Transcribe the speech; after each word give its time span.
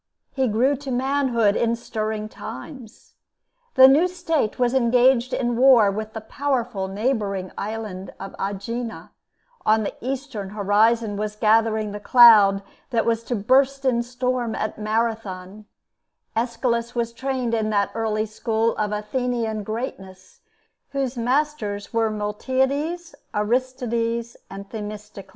He 0.31 0.47
grew 0.47 0.75
to 0.77 0.89
manhood 0.89 1.55
in 1.55 1.75
stirring 1.75 2.27
times. 2.27 3.13
The 3.75 3.87
new 3.87 4.07
State 4.07 4.57
was 4.57 4.73
engaged 4.73 5.31
in 5.31 5.55
war 5.57 5.91
with 5.91 6.13
the 6.13 6.21
powerful 6.21 6.87
neighboring 6.87 7.51
island 7.55 8.11
of 8.19 8.35
Aegina; 8.39 9.11
on 9.63 9.83
the 9.83 9.93
eastern 10.01 10.49
horizon 10.57 11.17
was 11.17 11.35
gathering 11.35 11.91
the 11.91 11.99
cloud 11.99 12.63
that 12.89 13.05
was 13.05 13.23
to 13.25 13.35
burst 13.35 13.85
in 13.85 14.01
storm 14.01 14.55
at 14.55 14.79
Marathon, 14.79 15.65
Aeschylus 16.35 16.95
was 16.95 17.13
trained 17.13 17.53
in 17.53 17.69
that 17.69 17.91
early 17.93 18.25
school 18.25 18.75
of 18.77 18.91
Athenian 18.91 19.61
greatness 19.61 20.39
whose 20.93 21.15
masters 21.15 21.93
were 21.93 22.09
Miltiades, 22.09 23.13
Aristides, 23.35 24.35
and 24.49 24.67
Themistocles. 24.71 25.29